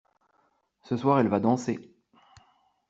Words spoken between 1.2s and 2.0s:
va danser.